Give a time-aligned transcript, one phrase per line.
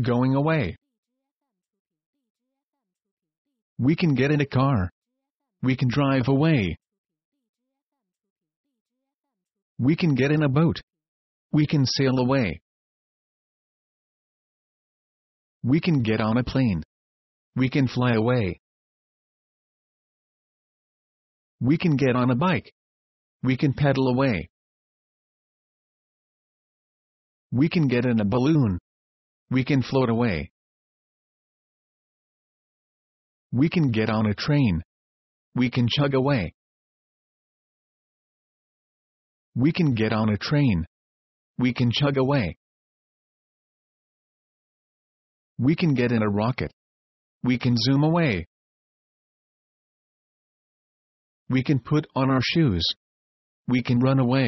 [0.00, 0.76] going away.
[3.78, 4.90] We can get in a car.
[5.62, 6.76] We can drive away.
[9.78, 10.80] We can get in a boat.
[11.52, 12.60] We can sail away.
[15.62, 16.82] We can get on a plane.
[17.56, 18.60] We can fly away.
[21.60, 22.72] We can get on a bike.
[23.42, 24.48] We can pedal away.
[27.50, 28.78] We can get in a balloon.
[29.50, 30.50] We can float away.
[33.52, 34.82] We can get on a train.
[35.54, 36.54] We can chug away.
[39.54, 40.84] We can get on a train.
[41.58, 42.56] We can chug away.
[45.58, 46.70] We can get in a rocket.
[47.42, 48.46] We can zoom away.
[51.50, 52.84] We can put on our shoes.
[53.66, 54.46] We can run away.